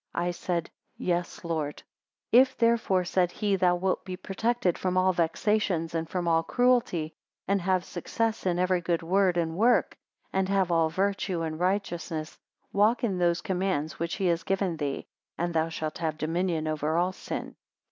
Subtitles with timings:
[0.15, 1.83] I said, Yes, Lord.
[2.31, 6.41] 3 If therefore, said he, thou wilt be protected from all vexations and from all
[6.41, 7.13] cruelty,
[7.47, 9.95] and have success in every good word and work,
[10.33, 12.39] and have all virtue and righteousness;
[12.73, 15.05] walk in those commands which he has given thee,
[15.37, 17.55] and thou shalt have dominion over all sin.